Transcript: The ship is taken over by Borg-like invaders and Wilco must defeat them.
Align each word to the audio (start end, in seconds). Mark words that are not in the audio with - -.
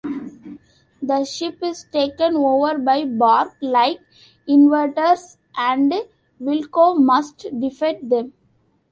The 1.03 1.25
ship 1.25 1.59
is 1.61 1.85
taken 1.91 2.35
over 2.35 2.79
by 2.79 3.05
Borg-like 3.05 3.99
invaders 4.47 5.37
and 5.55 5.93
Wilco 6.41 6.97
must 6.97 7.43
defeat 7.59 8.09
them. 8.09 8.33